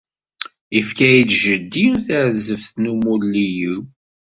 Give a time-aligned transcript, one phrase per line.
[0.75, 3.73] Yefka-yi-d jeddi tarzeft n umuli-w.